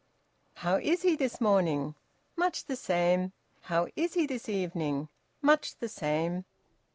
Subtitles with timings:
[0.55, 1.93] "How is he this morning?"
[2.35, 5.09] "Much the same." "How is he this evening?"
[5.43, 6.43] "Much the same."